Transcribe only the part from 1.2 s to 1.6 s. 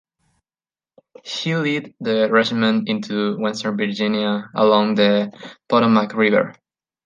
He